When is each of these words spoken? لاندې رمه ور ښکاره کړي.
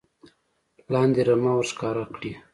لاندې 0.93 1.21
رمه 1.27 1.51
ور 1.55 1.65
ښکاره 1.71 2.03
کړي. 2.13 2.31